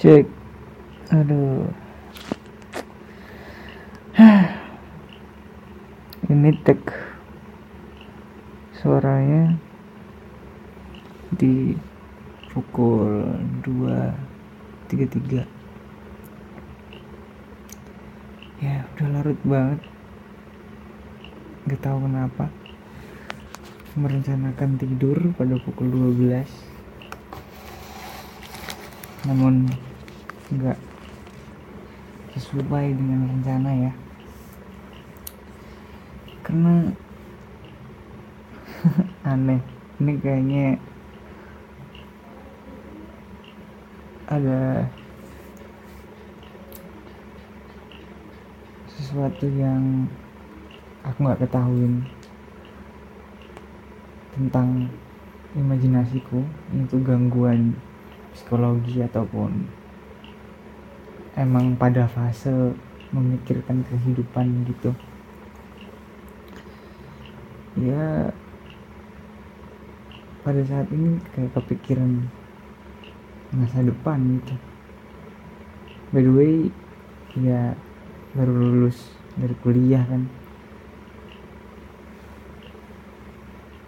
cek 0.00 0.24
aduh. 1.12 1.68
Ini 6.32 6.56
tek 6.64 6.80
suaranya 8.80 9.60
di 11.36 11.76
pukul 12.48 13.28
2.33 13.60 15.44
ya 18.64 18.88
udah 18.96 19.08
larut 19.20 19.36
banget. 19.44 19.84
Gak 21.68 21.84
tahu 21.84 22.08
kenapa. 22.08 22.48
Merencanakan 24.00 24.80
tidur 24.80 25.36
pada 25.36 25.60
pukul 25.60 25.92
12 25.92 26.70
namun 29.28 29.68
nggak 30.50 30.78
sesuai 32.34 32.86
dengan 32.94 33.30
rencana 33.30 33.70
ya. 33.88 33.92
Karena 36.42 36.74
aneh. 39.30 39.60
Ini 40.00 40.12
kayaknya 40.16 40.80
ada 44.30 44.88
sesuatu 48.88 49.44
yang 49.50 50.06
aku 51.02 51.18
nggak 51.26 51.42
ketahuin 51.42 52.06
tentang 54.32 54.86
imajinasiku 55.58 56.46
itu 56.72 56.96
gangguan 57.02 57.74
psikologi 58.30 59.02
ataupun 59.02 59.66
emang 61.40 61.72
pada 61.80 62.04
fase 62.04 62.52
memikirkan 63.10 63.80
kehidupan 63.88 64.68
gitu. 64.68 64.92
Ya 67.80 68.28
pada 70.44 70.60
saat 70.68 70.92
ini 70.92 71.16
kayak 71.32 71.56
kepikiran 71.56 72.28
masa 73.56 73.80
depan 73.80 74.40
gitu. 74.40 74.54
By 76.12 76.20
the 76.20 76.32
way 76.36 76.54
ya 77.40 77.72
baru 78.36 78.52
lulus 78.52 79.16
dari 79.40 79.56
kuliah 79.64 80.04
kan. 80.04 80.28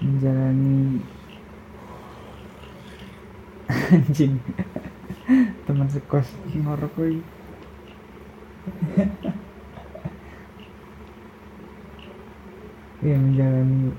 Menjalani 0.00 1.00
anjing 3.94 4.40
teman 5.74 5.90
sekos 5.90 6.30
ngorok 6.54 6.94
lagi 7.02 7.18
ya 13.02 13.18
menjalani 13.18 13.90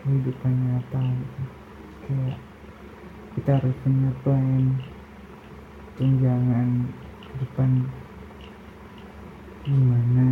kehidupan 0.00 0.54
nyata 0.64 1.00
gitu. 1.12 1.40
Kayak 2.08 2.40
kita 3.36 3.50
harus 3.60 3.76
punya 3.84 4.10
plan 4.24 4.64
tunjangan 6.00 6.68
depan. 7.36 7.70
Gimana? 9.68 10.28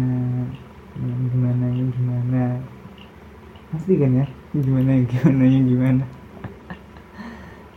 Yang 0.97 1.21
gimana 1.37 1.65
yang 1.69 1.91
gimana? 1.93 2.43
Pasti 3.77 3.93
kan 4.01 4.25
ya? 4.25 4.27
Gimana 4.57 4.89
yang 4.89 5.05
gimana 5.05 5.43
yang 5.45 5.67
gimana? 5.69 6.05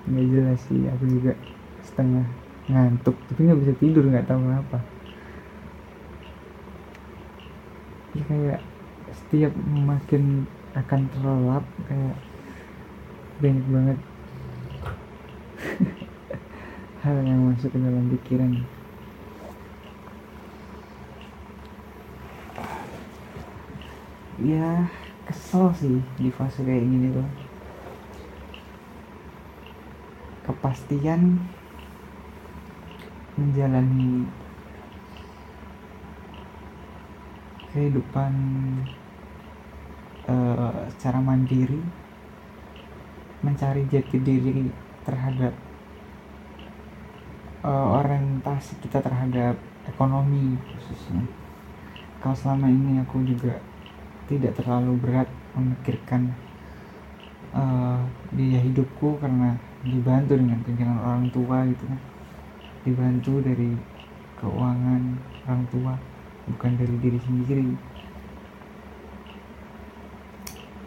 Nggak 0.07 0.25
jelas 0.31 0.59
sih 0.63 0.87
aku 0.87 1.03
juga 1.11 1.35
setengah 1.83 2.48
ngantuk 2.69 3.17
tapi 3.25 3.49
nggak 3.49 3.61
bisa 3.65 3.73
tidur 3.81 4.05
nggak 4.05 4.29
tahu 4.29 4.39
kenapa. 4.45 4.77
Ya 8.13 8.23
kayak 8.29 8.59
setiap 9.09 9.53
makin 9.65 10.45
akan 10.77 11.01
terlelap 11.09 11.65
kayak 11.89 12.17
banyak 13.41 13.65
banget 13.73 13.99
hal 17.03 17.15
yang 17.25 17.41
masuk 17.49 17.73
ke 17.73 17.79
dalam 17.81 18.05
pikiran. 18.13 18.53
Ya 24.39 24.87
kesel 25.25 25.73
sih 25.75 25.97
di 26.21 26.29
fase 26.29 26.61
kayak 26.61 26.85
gini 26.85 27.17
tuh. 27.17 27.29
Kepastian 30.45 31.41
menjalani 33.39 34.27
kehidupan 37.71 38.33
uh, 40.27 40.83
secara 40.91 41.23
mandiri 41.23 41.79
mencari 43.39 43.87
jati 43.87 44.19
diri 44.19 44.67
terhadap 45.07 45.55
uh, 47.63 48.03
orientasi 48.03 48.83
kita 48.83 48.99
terhadap 48.99 49.55
ekonomi 49.87 50.59
khususnya. 50.75 51.23
Kalau 52.19 52.35
selama 52.35 52.67
ini 52.67 52.99
aku 52.99 53.23
juga 53.23 53.63
tidak 54.27 54.59
terlalu 54.59 54.99
berat 54.99 55.29
memikirkan 55.55 56.35
uh, 57.55 58.03
biaya 58.35 58.59
hidupku 58.59 59.17
karena 59.23 59.55
dibantu 59.87 60.35
dengan 60.35 60.59
pikiran 60.67 60.99
orang 60.99 61.25
tua 61.31 61.63
gitu 61.63 61.87
kan 61.87 61.99
dibantu 62.87 63.43
dari 63.43 63.75
keuangan 64.39 65.19
orang 65.47 65.63
tua 65.67 65.93
bukan 66.49 66.71
dari 66.79 66.95
diri 67.03 67.19
sendiri. 67.21 67.67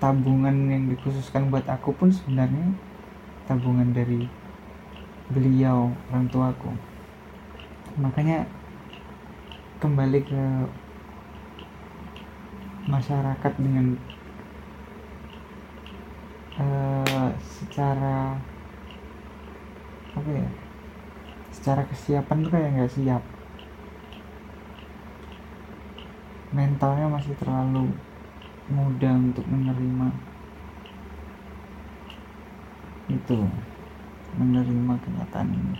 Tabungan 0.02 0.56
yang 0.66 0.90
dikhususkan 0.90 1.52
buat 1.52 1.62
aku 1.70 1.94
pun 1.94 2.10
sebenarnya 2.10 2.74
tabungan 3.46 3.94
dari 3.94 4.26
beliau 5.30 5.94
orang 6.10 6.26
tuaku. 6.26 6.74
Makanya 8.00 8.48
kembali 9.78 10.20
ke 10.26 10.42
masyarakat 12.90 13.52
dengan 13.62 13.94
uh, 16.58 17.30
secara 17.38 18.34
apa 20.12 20.28
ya 20.28 20.48
secara 21.62 21.86
kesiapan 21.86 22.42
tuh 22.42 22.50
kayak 22.50 22.74
nggak 22.74 22.90
siap. 22.90 23.22
Mentalnya 26.50 27.06
masih 27.06 27.38
terlalu 27.38 27.86
mudah 28.66 29.14
untuk 29.14 29.46
menerima 29.46 30.10
itu 33.06 33.38
menerima 34.34 34.94
kenyataan 35.06 35.54
ini. 35.54 35.78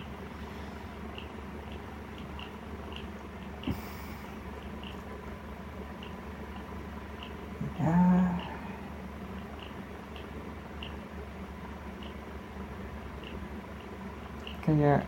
Ya. 7.82 7.98
Kayak 14.62 15.02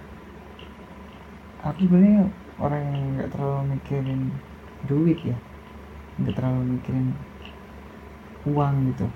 aku 1.64 1.88
sebenarnya 1.88 2.28
orang 2.60 2.82
yang 2.92 3.04
nggak 3.16 3.30
terlalu 3.32 3.60
mikirin 3.72 4.28
duit 4.84 5.16
ya. 5.24 5.36
Nggak 6.20 6.36
terlalu 6.36 6.76
mikirin 6.76 7.08
uang 8.44 8.74
gitu. 8.92 9.06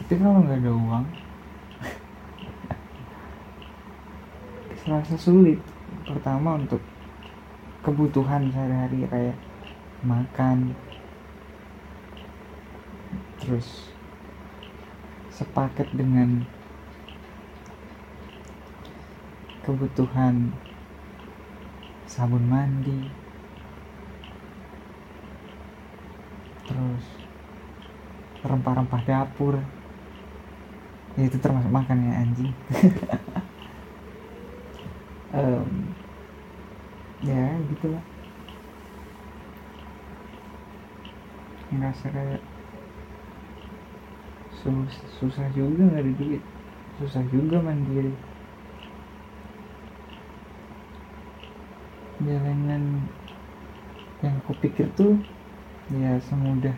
Tapi 0.00 0.12
kalau 0.16 0.40
nggak 0.40 0.64
ada 0.64 0.72
uang 0.72 1.04
serasa 4.80 5.14
sulit. 5.20 5.60
Pertama 6.08 6.56
untuk 6.56 6.80
kebutuhan 7.84 8.48
sehari-hari 8.48 9.04
kayak 9.12 9.36
makan 10.00 10.72
terus 13.44 13.92
sepaket 15.28 15.92
dengan 15.92 16.48
kebutuhan 19.64 20.52
sabun 22.04 22.44
mandi 22.46 23.08
terus 26.68 27.04
rempah-rempah 28.44 29.02
dapur. 29.08 29.56
Ya 31.14 31.30
itu 31.30 31.38
termasuk 31.40 31.72
makan 31.72 31.98
ya 32.04 32.12
anjing. 32.20 32.52
Um, 35.34 35.90
ya 37.26 37.58
gitulah 37.66 37.98
ngerasa 41.74 42.06
kayak 42.14 42.38
sus 44.54 44.94
susah 45.18 45.50
juga 45.50 45.90
nggak 45.90 46.06
ada 46.06 46.12
duit. 46.22 46.42
Susah 47.02 47.26
juga 47.34 47.58
mandiri 47.58 48.14
jalanan 52.24 53.04
yang 54.24 54.34
aku 54.40 54.56
pikir 54.64 54.88
tuh 54.96 55.20
ya 55.92 56.16
semudah 56.24 56.72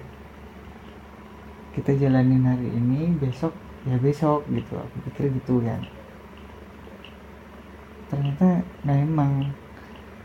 kita 1.77 1.93
jalanin 1.93 2.41
hari 2.41 2.73
ini 2.73 3.13
besok 3.21 3.53
ya 3.85 4.01
besok 4.01 4.49
gitu. 4.49 4.81
Aku 4.81 4.97
pikir 5.13 5.29
gitu 5.29 5.61
kan. 5.61 5.85
Ternyata 8.09 8.65
memang 8.81 9.53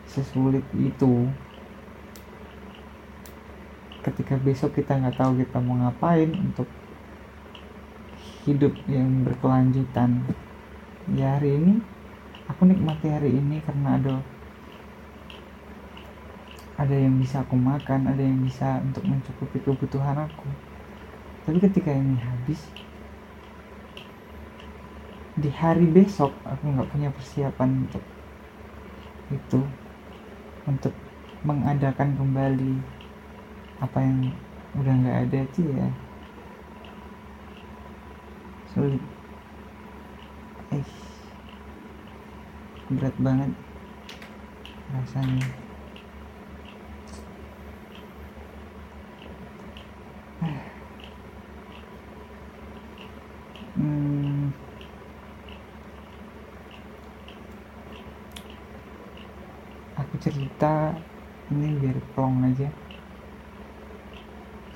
sesulit 0.07 0.63
itu. 0.79 1.27
Ketika 4.01 4.39
besok 4.39 4.79
kita 4.79 4.97
nggak 4.97 5.19
tahu 5.19 5.43
kita 5.43 5.59
mau 5.59 5.75
ngapain 5.77 6.31
untuk 6.33 6.71
hidup 8.47 8.71
yang 8.87 9.27
berkelanjutan. 9.27 10.23
Ya 11.11 11.35
hari 11.35 11.59
ini 11.59 11.83
aku 12.47 12.63
nikmati 12.63 13.11
hari 13.11 13.35
ini 13.35 13.59
karena 13.61 13.99
ada 13.99 14.23
ada 16.81 16.97
yang 16.97 17.21
bisa 17.21 17.45
aku 17.45 17.53
makan 17.53 18.09
ada 18.09 18.17
yang 18.25 18.41
bisa 18.41 18.81
untuk 18.81 19.05
mencukupi 19.05 19.61
kebutuhan 19.61 20.25
aku. 20.25 20.49
Tapi 21.45 21.61
ketika 21.61 21.93
ini 21.93 22.17
habis 22.17 22.57
di 25.37 25.49
hari 25.53 25.85
besok 25.85 26.33
aku 26.41 26.73
nggak 26.73 26.89
punya 26.89 27.13
persiapan 27.13 27.85
untuk 27.85 28.03
itu 29.29 29.61
untuk 30.65 30.93
mengadakan 31.45 32.17
kembali 32.17 32.73
apa 33.77 33.97
yang 34.01 34.33
udah 34.81 34.93
nggak 35.05 35.17
ada 35.29 35.37
itu 35.45 35.61
ya. 35.69 35.89
Sulit. 38.73 39.03
Eh 40.73 40.85
berat 42.91 43.15
banget 43.23 43.51
rasanya 44.91 45.60
cerita 60.21 60.93
ini 61.49 61.75
biar 61.81 61.97
plong 62.13 62.45
aja. 62.45 62.69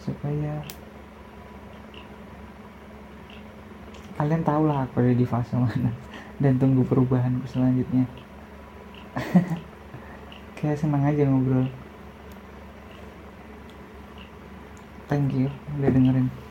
Supaya 0.01 0.65
kalian 4.17 4.41
tahu 4.41 4.63
lah 4.65 4.89
aku 4.89 5.05
ada 5.05 5.13
di 5.13 5.27
fase 5.27 5.53
mana 5.53 5.91
dan 6.43 6.57
tunggu 6.57 6.81
perubahanku 6.81 7.45
selanjutnya. 7.45 8.09
Kayak 10.57 10.81
senang 10.81 11.05
aja 11.05 11.23
ngobrol. 11.29 11.69
Thank 15.05 15.37
you 15.37 15.53
udah 15.77 15.89
dengerin 15.93 16.44